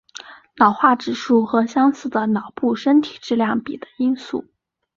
[0.57, 4.45] 脑化指数和相似的脑部身体质量比的因素。